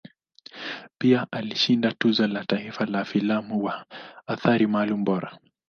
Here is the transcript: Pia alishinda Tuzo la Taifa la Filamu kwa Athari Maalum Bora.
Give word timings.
Pia 0.97 1.27
alishinda 1.31 1.91
Tuzo 1.91 2.27
la 2.27 2.45
Taifa 2.45 2.85
la 2.85 3.05
Filamu 3.05 3.61
kwa 3.61 3.85
Athari 4.27 4.67
Maalum 4.67 5.03
Bora. 5.03 5.39